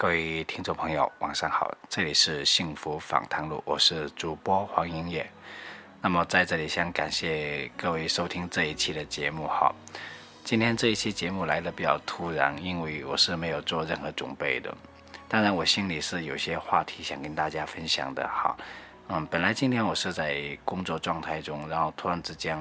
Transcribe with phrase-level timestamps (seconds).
[0.00, 5.30] 各位听众朋友，晚上好，这里是幸福访谈录，我是主播黄英业。
[6.00, 9.70] 那么在这里先感谢各位收听这一期的节目哈。
[10.42, 14.74] 今天这一期节目来的比较突然，因为我是没有做任何准备的。
[15.28, 18.56] 当然，我心里是有些话题想跟大家分享的哈。
[19.08, 22.58] 嗯，本来今天我是在工作状态中，然后突然之间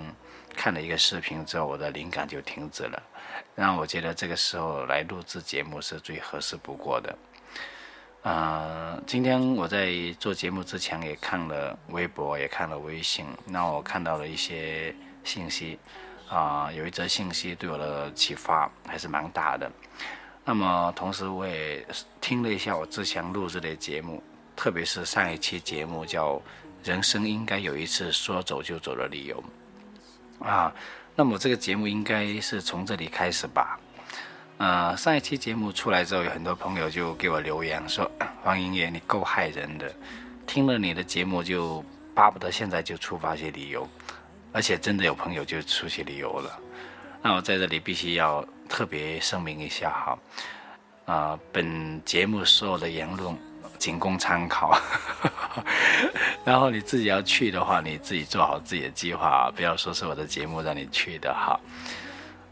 [0.57, 3.01] 看了一个视频之后，我的灵感就停止了，
[3.55, 7.17] 让我觉得这个时候来录制节目是最合适不过的。
[8.21, 15.79] 呃，今天我在做节目之前也看了微博，也看了微信，那我看到了一些信息，
[16.27, 19.71] 啊，有一则信息对我的启发还是蛮大的。
[20.43, 21.85] 那么同时我也
[22.19, 24.21] 听了一下我之前录制的节目，
[24.53, 26.33] 特别是上一期节目叫
[26.83, 29.41] 《人生应该有一次说走就走的理由》，
[30.45, 30.73] 啊，
[31.15, 33.79] 那么这个节目应该是从这里开始吧。
[34.59, 38.11] 呃，上一期节目出来之后，有很多朋友就给我留言说
[38.43, 39.89] ：“黄英爷，你够害人的，
[40.45, 41.81] 听了你的节目就
[42.13, 43.87] 巴不得现在就出发去旅游，
[44.51, 46.59] 而且真的有朋友就出去旅游了。”
[47.23, 50.19] 那我在这里必须要特别声明一下哈，
[51.13, 53.33] 啊，本节目所有的言论
[53.77, 54.77] 仅供参考，
[56.43, 61.57] 然后你自己要去的话，你自己做好自己的计划，不要说是我的节目让你去的哈。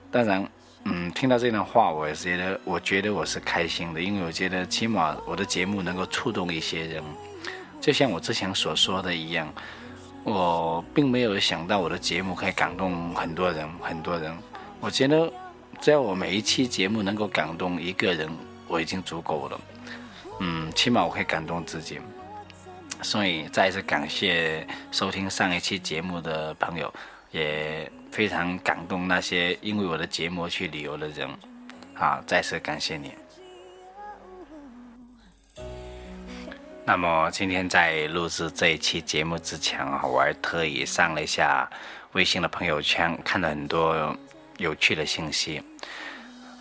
[0.09, 0.49] 当然。
[0.89, 7.03] 嗯，听到这段话，我也觉得，我觉得我是开心的，因为我觉得起码我的节目能够触动一些人，
[7.81, 9.53] 就像我之前所说的一样，
[10.23, 14.33] 我并没有想到我的节目可以感动很多人，很多人。
[14.80, 15.30] 我觉得
[15.81, 18.30] 只要我每一期节目能够感动一个人，
[18.65, 19.61] 我已经足够了。
[20.39, 21.99] 嗯，起码我可以感动自己。
[23.02, 26.93] 所以再一次感谢收听上一期节目的朋友，
[27.31, 27.91] 也。
[28.11, 31.30] 非常感动那些因为我的节目去旅游的人，
[31.94, 33.11] 啊，再次感谢你。
[36.86, 41.70] 那么今天在录制这一期节目之前啊，我还特意上了一下
[42.14, 44.15] 微信的朋友圈，看了很多
[44.58, 45.61] 有趣的信息，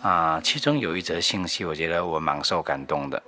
[0.01, 3.23] 啊，其中有一则信息，我觉得我蛮受感动的。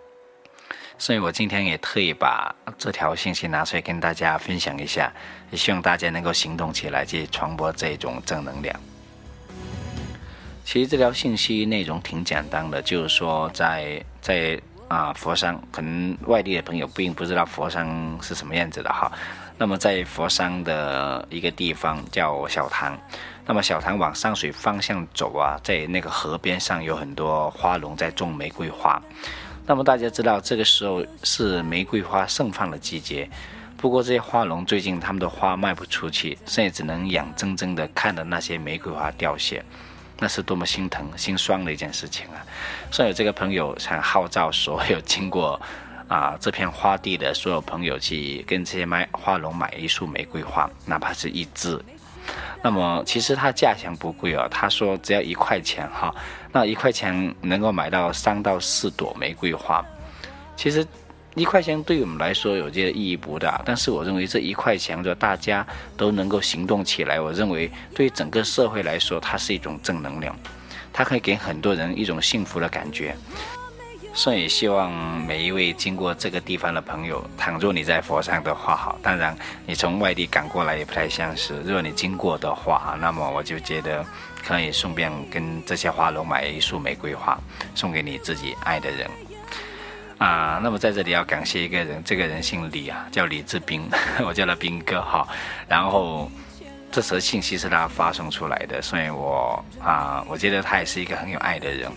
[1.00, 5.10] 所以我今天也特意把这条信息拿出来跟大家分享一下，
[5.50, 8.78] 也希望大家能够行动起来，去传播这种正能量。
[10.66, 14.60] 其实这条信息内容挺简单的，就是说在在
[14.90, 17.88] 啊佛山，可能外地的朋友并不知道佛山
[18.22, 19.10] 是什么样子的哈。
[19.58, 23.00] 那么在佛山的一个地方叫小塘，
[23.46, 29.02] 那么小塘往上水方向走啊，在那个河边上有很多花农在种玫瑰花。
[29.70, 33.30] 那么大家知道，这个时候是玫瑰花盛放的季节。
[33.78, 39.64] 不过这些花农最近他们的花卖不出去，现在只能眼睁睁地看着那些玫瑰花凋谢，
[40.18, 42.42] 那是多么心疼心酸的一件事情啊！
[42.90, 45.62] 所以这个朋友想号召所有经过
[46.08, 51.80] 啊这片花地的所有朋友去跟这些卖花农买一束玫瑰花，哪怕是一支。
[52.62, 56.14] 那么其实它价钱不贵啊，他说只要一块钱哈。
[56.52, 59.86] 那一块钱能够买到三到四朵玫瑰花，
[60.56, 60.84] 其实
[61.36, 70.36] 一块钱对我们来说有些意义不大，但是我认为这一块钱，就大家都能够行动起来，我认为对整个社会来说，它是一种正能量，
[70.92, 73.16] 它可以给很多人一种幸福的感觉。
[74.14, 74.92] 所以希望
[75.26, 81.62] 每一位经过这个地方的朋友，倘若你在佛山的话，好，当然你从外地赶过来也不太现实。
[81.62, 84.06] 如果你经过的话，那么我就觉得
[84.46, 87.40] 可以顺便跟这些花农买一束玫瑰花，
[87.76, 89.10] 送给你自己爱的人。
[90.18, 93.90] 啊，那么在这里要感谢一个人，这个人姓李啊，叫李志斌，
[94.26, 95.26] 我叫他斌哥哈。
[95.68, 96.30] 然后。
[96.92, 101.90] 这则信息是他发送出来的，所以我啊，我觉得他也是一个很有爱的人。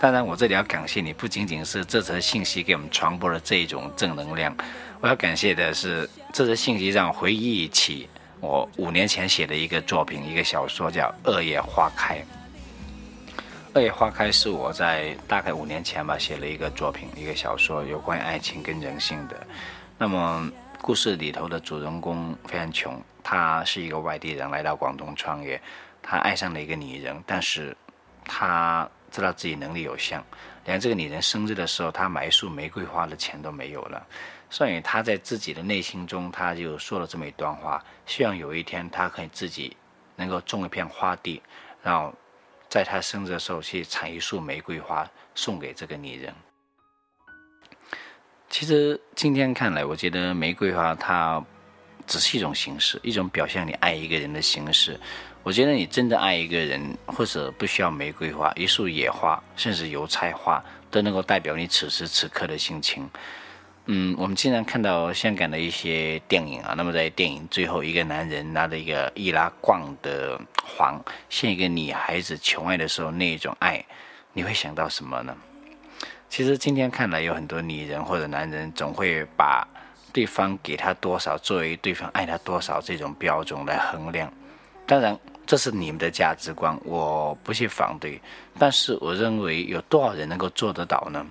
[0.00, 4.56] 当然，我这里要感谢你，不仅仅是这则信息给我们传播了这一种正能量，
[5.00, 8.08] 我要感谢的是这则信息让我回忆起
[8.40, 12.14] 我五年前写的一个作品，一个小说叫《二月花开》。
[13.74, 19.46] 《二月花开》是我在大概五年前吧写了一个作品，一个小说，有关于爱情跟人性的。
[19.98, 20.48] 那么。
[20.86, 25.60] 故事里头的主人公非常穷，他是一个外地人来到广东创业，
[26.00, 27.76] 他爱上了一个女人，但是
[28.24, 30.22] 他知道自己能力有限，
[30.64, 34.06] 连这个女人生日的时候，他买一束玫瑰花的钱都没有了，
[34.48, 39.76] 所以他在自己的内心中，他就说了这么一段话：希望有一天他可以自己
[40.14, 41.42] 能够种一片花地，
[41.82, 42.14] 然后
[42.68, 45.04] 在他生日的时候去采一束玫瑰花
[45.34, 46.32] 送给这个女人。
[48.48, 51.44] 其实今天看来，我觉得玫瑰花它
[52.06, 54.98] 只是一种形式，一种表现你爱一个人的形式。
[55.42, 63.08] 我觉得你真的爱一个人，或者不需要玫瑰花，一束野花，甚至油菜花，都能够代表你此时此刻的心情。
[63.84, 71.00] 嗯，我们经常看到香港的一些电影啊，那么在电影最后，一个男人拿着一个易拉罐的黄，
[71.30, 73.84] 向一个女孩子求爱的时候，那一种爱，
[74.32, 75.36] 你会想到什么呢？
[76.36, 79.66] 其实今天看来，有很多女人或者男人总会把
[80.12, 84.30] 对方给他多少作为对方爱他多少这种标准来衡量。
[84.86, 88.20] 当然，这是你们的价值观，我不去反对。
[88.58, 91.24] 但是，我认为有多少人能够做得到呢？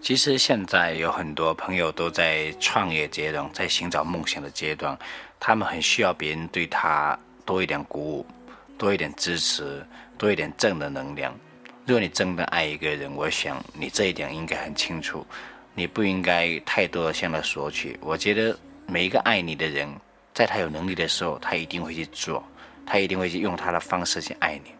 [0.00, 4.96] 其实现在有很多朋友都在创业阶段，在寻找梦想的阶段，
[5.40, 8.26] 他们很需要别人对他多一点鼓舞，
[8.78, 9.84] 多一点支持，
[10.16, 11.34] 多一点正的能量。
[11.88, 15.26] 如果你真的爱一个人，我想你这一点应该很清楚，
[15.74, 17.98] 你不应该太多的向他索取。
[18.02, 18.54] 我觉得
[18.86, 19.88] 每一个爱你的人，
[20.34, 22.44] 在他有能力的时候，他一定会去做，
[22.84, 24.70] 他一定会去用他的方式去爱你。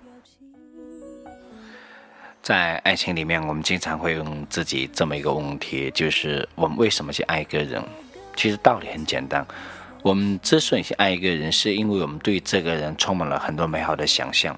[2.43, 7.83] 在爱情里面，我们经常会问自己这么一个问题，就是我们为什么去爱一个人？
[8.37, 9.47] 其实道理很简单，
[10.03, 14.55] 我们之所以去爱一个人，是因为我们对这个人充满了很多美好的想象。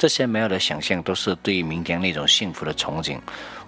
[0.00, 3.18] 这些美好的想象都是对于明天那种幸福的憧憬。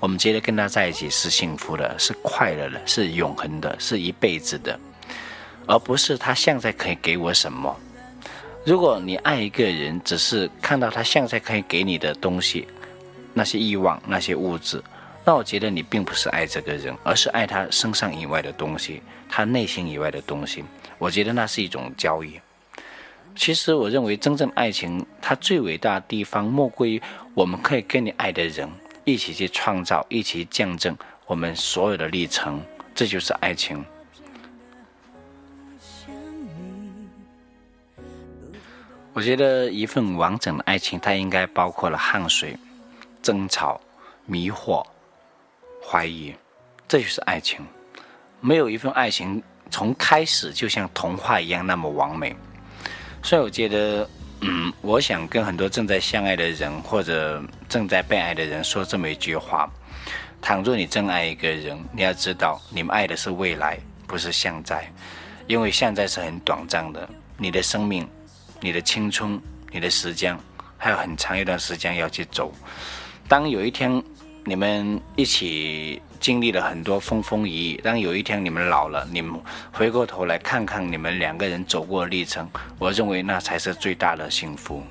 [0.00, 4.81] 我们觉得跟他在一起是幸福的，是快乐的，是永恒的，是一辈子的，
[5.67, 7.79] 而不是他现在可以给我什么。
[8.64, 12.67] 如果你爱一个人，只是看到他现在可以给你的东西，
[13.34, 14.82] 那些欲望、那些物质，
[15.26, 20.64] 那我觉得你并不是爱这个人，而是爱他身上以外的东西，他内心以外的东西。
[20.96, 22.40] 我觉得那是一种交易。
[23.34, 27.00] 其实，我认为真正爱情，它最伟大的地方，莫过于
[27.34, 28.69] 我们可以跟你爱的人
[29.05, 30.96] 一起去创造，一起见证
[31.26, 32.62] 我们所有的历程，
[32.94, 33.84] 这就是爱情。
[39.14, 42.56] 我觉得一份完整的爱情，它应该包括了汗水、
[43.23, 43.81] 争吵、
[44.25, 44.87] 迷惑、
[45.84, 46.34] 怀疑，
[46.87, 47.67] 这就是爱情。
[48.40, 52.37] 没有一份爱情从开始就像童话一样那么完美。
[53.23, 54.09] 所以我觉得，
[54.41, 59.71] 嗯，我想跟很多正在相爱的人或者正在被爱的人说这么一句话：，
[60.41, 64.93] 倘若你真爱一个人，你要知道，你们爱的是未来，不是现在，
[65.47, 67.09] 因为现在是很短暂的。
[67.39, 68.07] 你的生命、
[68.61, 69.41] 你的青春、
[69.71, 70.37] 你的时间，
[70.77, 72.53] 还有很长一段时间要去走。
[73.29, 74.03] 当有一天
[74.45, 76.03] 你们一起。
[76.23, 79.43] 经历了很多风风雨雨，当有一天你们老了，你们
[79.73, 82.49] 回过头来看看你们两个人走过的历程，
[82.79, 84.85] 我认为那才是最大的幸福。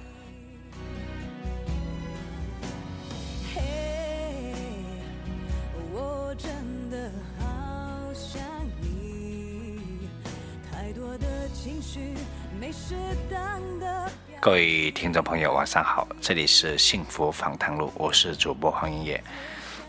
[14.42, 19.24] 各位听众朋友，晚上好，这里是幸福访谈录，我是主播黄英业。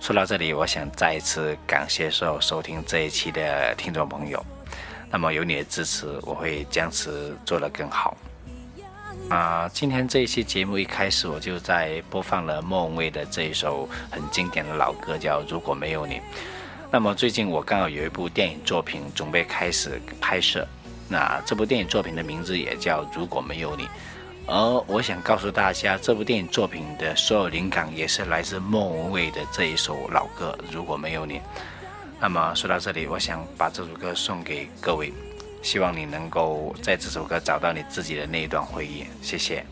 [0.02, 4.44] 说到这里，我想再一次感谢所有收听这一期的听众朋友。
[5.08, 8.16] 那么有你的支持，我会坚持做得更好。
[9.28, 16.16] 啊，今天这一期节目一开始我就在播放了莫文蔚的这一首很经典的老歌，叫《如果没有你》。
[16.90, 20.66] 那么最近我刚好有一部电影作品准备开始拍摄，
[21.08, 23.84] 那这部电影作品的名字也叫《如果没有你》。
[24.47, 31.35] 而我想告诉大家，这部电影作品的所有灵感也是来自莫文蔚的这一首老歌《如果没有你》。
[32.21, 35.12] 那么说到这里，我想把这首歌送给各位，
[35.62, 39.05] 希望你能够在这首歌找到你自己的那一段回忆。
[39.23, 39.64] 谢谢。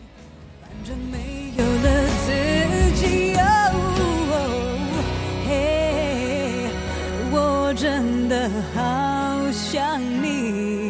[7.33, 10.90] 我真的好想你，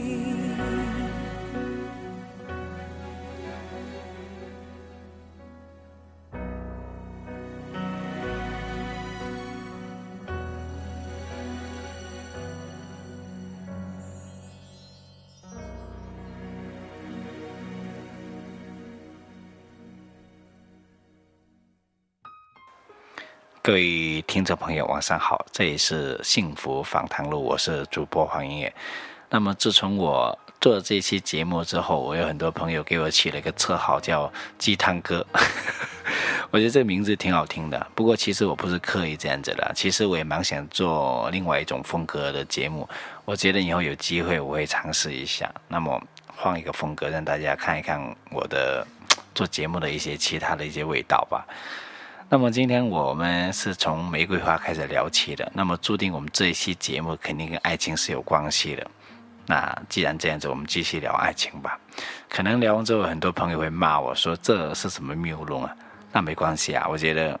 [23.63, 25.45] 各位听众朋友，晚上好！
[25.51, 28.73] 这里是幸福访谈录，我是主播黄音乐。
[29.29, 35.23] 那么，自从我做了这期节目之后，我有很多朋友给我起了一个绰号，叫“鸡汤哥”。
[36.49, 37.85] 我觉得这个名字挺好听的。
[37.93, 39.71] 不过，其实我不是刻意这样子的。
[39.75, 42.89] 其实我也蛮想做另外一种风格的节目。
[43.25, 45.47] 我觉得以后有机会我会尝试一下。
[45.67, 46.01] 那么，
[46.35, 48.01] 换一个风格，让大家看一看
[48.31, 48.83] 我的
[49.35, 51.45] 做节目的一些其他的一些味道吧。
[52.33, 58.89] 那么今天我们是从玫瑰花开始聊起的，那么注定我们这一期节目肯定跟爱情是有关系的。
[59.47, 61.77] 那既然这样子，我们继续聊爱情吧。
[62.29, 65.75] 可能聊完之后，很多朋友会骂我说这是什么谬论啊？
[66.13, 67.37] 那没关系啊，我觉得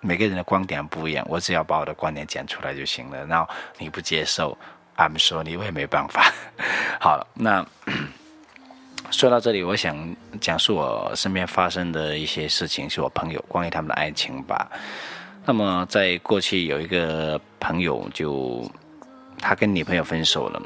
[0.00, 3.26] 每个人的观点不一样，我只要把我的观点讲出来就行了。
[3.26, 4.56] 然后你不接受
[4.96, 6.32] ，I'm 说你我也没办法。
[7.02, 7.66] 好了，那
[9.10, 14.70] 说到这里，我想讲述我身边发生的一些事情，是我朋友关于他们的爱情吧。
[15.44, 18.70] 那么在过去有一个朋友，就
[19.40, 20.62] 他跟女朋友分手了。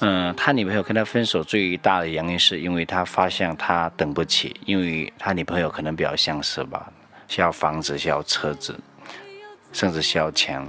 [0.00, 6.90] 嗯，他女朋友跟他分手最大的原因是因为他发现他等不起，因为他女朋友可能比较相似吧，
[7.28, 8.74] 需要房子，需要车子，
[9.72, 10.66] 甚至需要钱。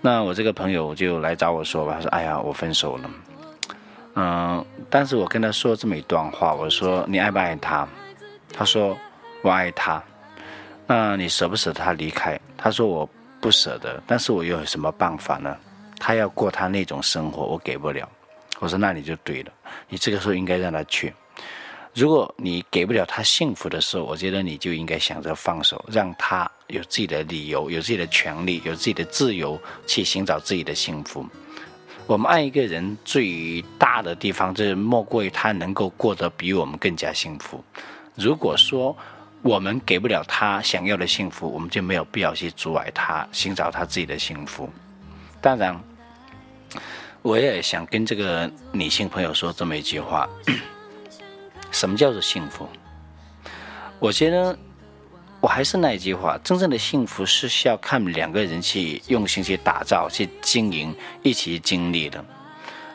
[0.00, 3.10] 那我这个朋友就来找我说吧，他说：“哎呀，我分手了。”
[4.14, 7.86] 嗯，但是我跟他说这么一段话，我说：“你爱不爱他？”
[8.52, 8.96] 他说
[9.42, 10.02] ：“我爱他。”
[10.86, 12.38] 那你舍不舍得他离开？
[12.56, 13.08] 他说：“我
[13.40, 15.56] 不舍得，但是我又有什么办法呢？
[15.98, 18.08] 他要过他那种生活，我给不了。”
[18.60, 19.52] 我说那你就对了，
[19.88, 21.12] 你这个时候应该让他去。
[21.92, 31.26] 如果你给不了他幸福的时候，我觉得你就应该想着放手，让他有自己的理由，有自己的权利，有自己的自由去寻找自己的幸福。
[32.06, 37.62] 我们爱一个人最大的地方，就是莫过于他能够过得比我们更加幸福。
[38.14, 38.96] 如果说
[39.42, 44.68] 我们给不了他想要的幸福，我们就没有必要去阻碍他寻找他自己的幸福。
[45.40, 45.78] 当然。
[47.22, 50.28] 我也想跟这个女性朋友说这么一句话：
[51.72, 52.68] 什么叫做幸福？
[53.98, 54.58] 我觉得
[55.44, 62.24] 我还是那一句话，真正的幸福是需要看两个人去用心去打造、去经营、一起经历的。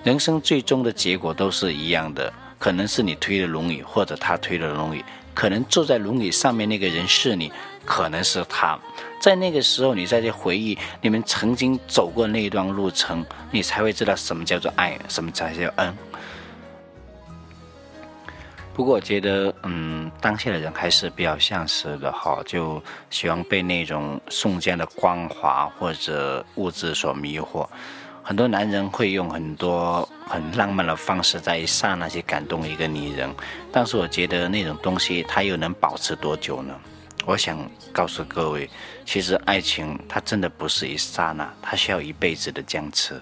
[0.03, 7.51] 人生最终的结果都是一样的，可能是你推的轮椅，或者他推的轮椅，可能坐在轮椅上面那个人是你，
[7.85, 8.79] 可能是他。
[9.21, 15.95] 在那个时候，你再去回忆你们曾经走过那一段路程，你才会知道什么叫做爱，什么才叫恩。
[18.79, 27.67] 不过我觉得，嗯，当下的人还是比较现实的哈，就喜欢被那种瞬间的光华或者物质所迷惑。
[28.23, 33.29] 很多男人会用很多很浪漫的方式，在一刹那去感动一个女人，
[33.69, 36.73] 但是我觉得那种东西，它又能保持多久呢？
[37.25, 37.59] 我想
[37.91, 38.69] 告诉各位，
[39.03, 43.21] 其实爱情它真的不是一刹那，它需要一辈子的坚持。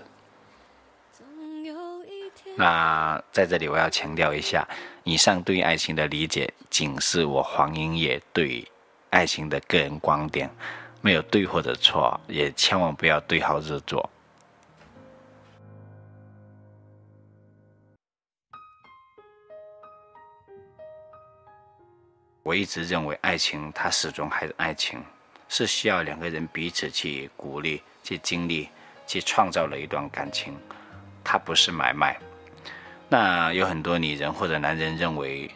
[2.59, 4.67] 那在这里我要强调一下，
[5.03, 8.67] 以上对爱情的理解仅是我黄英也对
[9.11, 10.49] 爱情的个人观点，
[10.99, 14.09] 没有对或者错，也千万不要对号入座。
[22.41, 24.99] 我一直认为，爱情它始终还是爱情，
[25.47, 28.67] 是需要两个人彼此去鼓励、去经历、
[29.05, 30.57] 去创造了一段感情，
[31.23, 32.19] 它不是买卖。
[33.09, 35.49] 那有很多女人或者男人认为，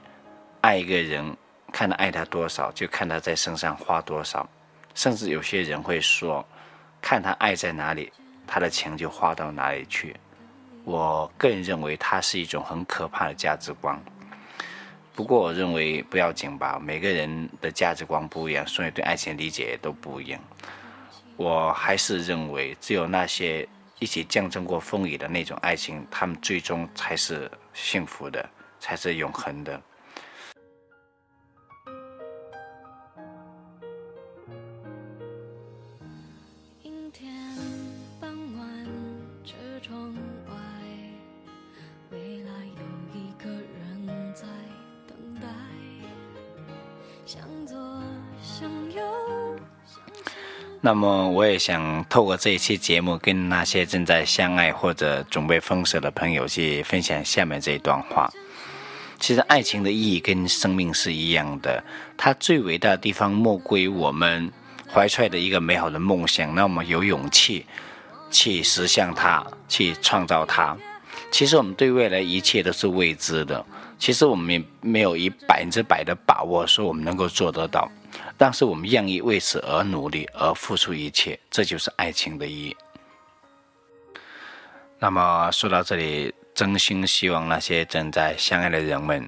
[0.61, 1.35] 爱一个人，
[1.71, 4.47] 看他爱他多少，就看他在身上花多少，
[4.95, 6.45] 甚至有些人会说，
[7.01, 8.11] 看他爱在哪里，
[8.47, 10.15] 他的钱就花到哪里去。
[10.83, 14.01] 我个人认为，它是一种很可怕的价值观。
[15.13, 20.41] 不过我认为不要紧吧，每个人的价值观不一样，所以对爱情理解也都不一样。
[21.35, 23.67] 我还是认为，只有那些
[24.01, 29.79] 一起见证过风雨的那种爱情，他们最终才是幸福的，才是永恒的。
[36.81, 37.31] 阴天
[38.19, 38.87] 傍晚，
[39.45, 40.15] 车窗
[50.83, 58.27] 那么，我也想透过这一期节目，跟那些正在相爱或者准备分手的朋友去分享下面这一段话。
[59.19, 61.83] 其实，爱情的意义跟生命是一样的，
[62.17, 64.51] 它最伟大的地方莫过于我们
[64.91, 67.63] 怀揣的一个美好的梦想，那么有勇气
[68.31, 70.75] 去实现它，去创造它。
[71.31, 73.65] 其实，我们对未来一切都是未知的。
[73.97, 77.89] 其实，我们也没有以百分之百的把握说我们能够做得到。
[78.37, 82.75] 但是我们愿意为此而努力，而付出一切，这就是爱情的意义。
[84.99, 89.27] 那么说到这里，真心希望那些正在相爱的人们，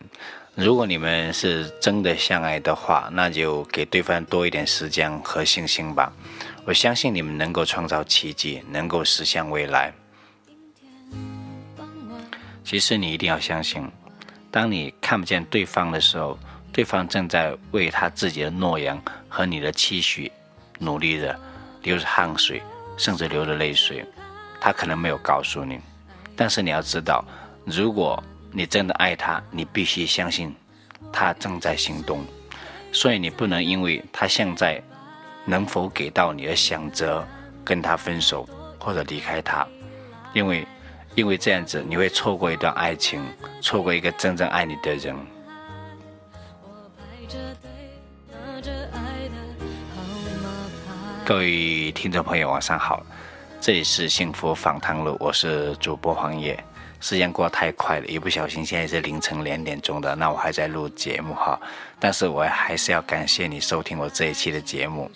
[0.56, 6.12] 如果你们是真的相爱的话，那就给对方多一点时间和信心吧。
[6.66, 9.94] 我相信你们能够创造奇迹，能够实现未来。
[12.74, 13.88] 其实你一定要相信，
[14.50, 16.36] 当你看不见对方的时候。
[16.72, 19.00] 对方正在为他自己的诺言
[19.30, 20.32] 和你的期许
[20.80, 21.40] 努力着，
[21.84, 22.64] 流着汗水，
[22.98, 24.04] 甚至流着泪水。
[24.60, 25.80] 他可能没有告诉你，
[26.36, 27.24] 但是你要知道，
[27.64, 30.52] 如果你真的爱他，你必须相信
[31.12, 32.26] 他正在行动。
[32.92, 34.82] 所以你不能因为他现在
[35.46, 37.24] 能否给到你而想着
[37.64, 38.50] 跟他分手
[38.80, 39.64] 或者离开他，
[40.34, 40.68] 因为
[41.16, 43.24] 因为这样子你会错过一段爱情，
[43.62, 45.16] 错过一个真正爱你的人。
[51.24, 53.06] 各位听众朋友，晚上好，
[53.62, 56.62] 这里是幸福访谈录，我是主播黄野。
[57.00, 61.60] 时间过得太快了，一不小心现在是凌晨两点钟的，那我还在录节目哈。
[62.00, 65.12] 但是我还是要感谢你收听我这一期的节目。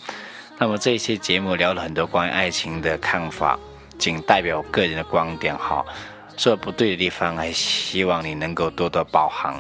[0.59, 3.57] 那么这一期节目聊了很多关于爱情的看法，
[3.97, 5.85] 仅代表个人的观点哈。
[6.37, 9.59] 说不对的地方，还希望你能够多多包涵。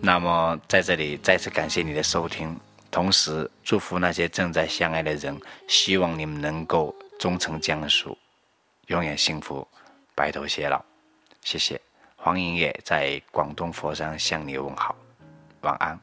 [0.00, 2.56] 那么在这里再次感谢你的收听，
[2.90, 8.16] 同时祝福那些正在相爱的人，希望你们能够终成眷属，
[8.86, 9.66] 永远幸福，
[10.14, 10.80] 白头偕老。
[11.42, 11.80] 谢谢，
[12.16, 14.94] 黄莹也在广东佛山向你问好，
[15.62, 15.98] 晚安。